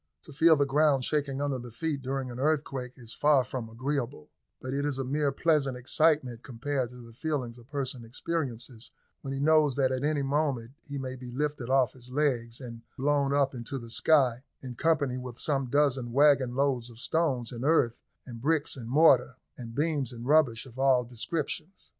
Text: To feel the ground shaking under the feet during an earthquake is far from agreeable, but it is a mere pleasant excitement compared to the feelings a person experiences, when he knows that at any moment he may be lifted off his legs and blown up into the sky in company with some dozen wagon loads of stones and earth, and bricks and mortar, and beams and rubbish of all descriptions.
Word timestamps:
To 0.23 0.33
feel 0.33 0.55
the 0.55 0.65
ground 0.65 1.05
shaking 1.05 1.41
under 1.43 1.59
the 1.59 1.69
feet 1.69 2.01
during 2.01 2.31
an 2.31 2.39
earthquake 2.39 2.93
is 2.97 3.13
far 3.13 3.43
from 3.43 3.69
agreeable, 3.69 4.31
but 4.59 4.73
it 4.73 4.83
is 4.83 4.97
a 4.97 5.03
mere 5.03 5.31
pleasant 5.31 5.77
excitement 5.77 6.41
compared 6.41 6.89
to 6.89 7.05
the 7.05 7.13
feelings 7.13 7.59
a 7.59 7.63
person 7.63 8.03
experiences, 8.03 8.89
when 9.21 9.31
he 9.31 9.39
knows 9.39 9.75
that 9.75 9.91
at 9.91 10.03
any 10.03 10.23
moment 10.23 10.71
he 10.87 10.97
may 10.97 11.15
be 11.15 11.29
lifted 11.29 11.69
off 11.69 11.93
his 11.93 12.09
legs 12.09 12.59
and 12.59 12.81
blown 12.97 13.31
up 13.31 13.53
into 13.53 13.77
the 13.77 13.91
sky 13.91 14.43
in 14.63 14.73
company 14.73 15.19
with 15.19 15.37
some 15.39 15.69
dozen 15.69 16.11
wagon 16.11 16.55
loads 16.55 16.89
of 16.89 16.97
stones 16.97 17.51
and 17.51 17.63
earth, 17.63 18.01
and 18.25 18.41
bricks 18.41 18.75
and 18.75 18.89
mortar, 18.89 19.35
and 19.55 19.75
beams 19.75 20.11
and 20.11 20.25
rubbish 20.25 20.65
of 20.65 20.79
all 20.79 21.03
descriptions. 21.05 21.89